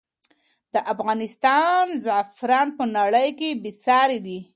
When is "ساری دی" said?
3.83-4.39